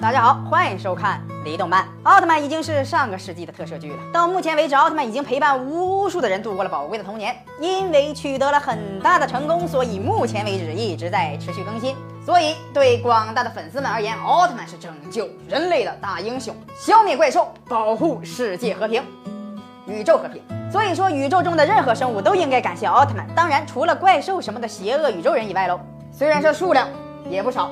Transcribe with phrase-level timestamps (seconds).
[0.00, 1.82] 大家好，欢迎收看《离动漫》。
[2.04, 7.34] 奥特曼已经是上个世纪的特摄剧了，到目前为止，奥特曼已经陪伴无数的人度过了宝贵的童年。
[7.60, 11.96] 因为取得了很大的成功，所以目前为止一直在持续更新。
[12.24, 19.02] 所以对广大的粉丝们而言，奥特曼是拯救人类的大英雄，消灭怪兽，保护世界和平，
[19.84, 20.40] 宇宙和平。
[20.70, 23.26] 所以说，宇宙中的任何生物都应该感谢奥特曼。
[23.34, 25.80] 当然，除了怪兽什么的邪恶宇宙人以外喽。
[26.12, 26.88] 虽然说数量
[27.28, 27.68] 也不少。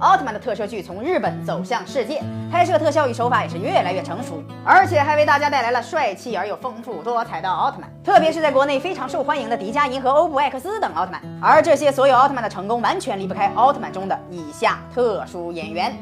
[0.00, 11.20] 奥特曼的特摄剧从日本走向世界，拍摄特效与手法也是越来越成熟，而且还为大家带来了帅气而又丰富多彩的奥特曼，特别是在国内非常受欢迎的迪迦银河欧布艾克斯等奥特曼。
[11.42, 15.96] 而这些所有奥特曼的成功，完全离不开奥特曼中的以下特殊演员。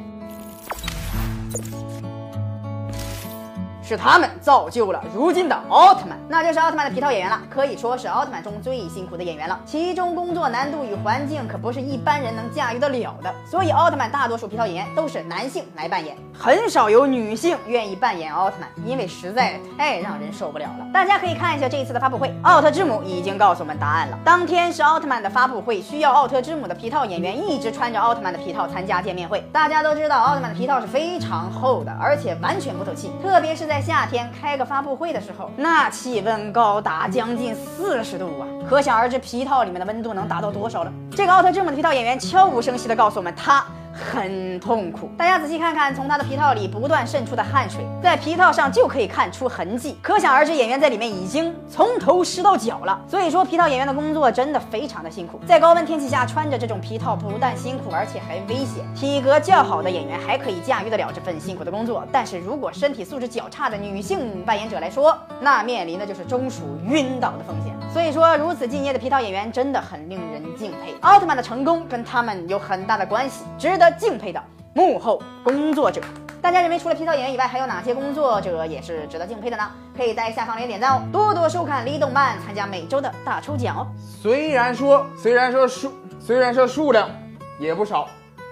[3.87, 9.61] 是他们造就了如今的奥特曼，那就是奥特曼的皮套演员了，可以说是奥特曼中最辛苦的演员了。
[9.65, 20.87] 其中工作难度与环境可不是一般人能驾驭得了的，所以奥特曼大多数皮套演员都是男性来扮演，很少有女性愿意扮演奥特曼，因为实在太让人受不了了。
[20.93, 24.19] 大家可以看一下这一次的发布会，奥特之母已经告诉我们答案了。
[24.25, 29.49] 当天是奥特曼的发布会，需要奥特之母的皮套演员一直穿着奥特曼的皮套参加见面会。
[29.53, 33.76] 大家都知道奥特曼的皮套是非常厚的，而且完全不透气，特别是在。
[33.77, 40.91] 在夏天开个发布会的时候，那气温高达将近四十度啊，可想而知皮套里面的温度能达到多少了。
[41.15, 43.63] 这个奥特之母的皮套演员悄无声息地告诉我们，他。
[43.97, 53.01] 很痛苦，大家仔细看看，从他的皮套里不断渗出的汗水，在皮套上就可以看出痕迹，可想而知，演员在里面已经从头湿到脚了。
[53.09, 58.85] 所以说，皮套演员的工作真的非常的辛苦，在高温天气下穿着这种皮套，不但辛苦，而且还危险。
[58.95, 67.75] 体格较好的演员还可以驾驭得了这份辛苦的工作，但是如果身体素质较差的女性扮演者来说，那面临的就是中暑晕倒的风险。
[67.93, 70.95] 所以说，如此敬业的皮套演员真的很令人敬佩。
[71.01, 74.43] 奥特曼的成功跟他们有很大的关系，值得敬佩的
[74.75, 76.01] 幕后工作者。
[76.43, 79.69] 大家认为除了皮草演员以外，还有哪些工作者也是值得敬佩的呢？
[79.97, 83.87] 可以在下方留言点赞哦，多多收看李动漫，参加每周的大抽奖哦。
[83.99, 87.11] 虽然说，虽然说数，虽然说数量
[87.59, 88.09] 也不少，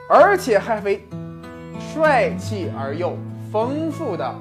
[0.09, 1.07] 而且还非
[1.79, 3.17] 帅气而又
[3.53, 4.35] 丰富的